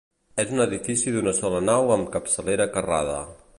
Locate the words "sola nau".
1.41-1.93